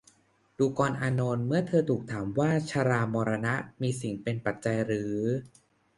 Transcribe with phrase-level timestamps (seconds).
[0.57, 5.15] ดูกรอานนท์ เมื่อเธอถูกถามว่า ชรามรณะ มีสิ่งเป็นปัจจัยหรือ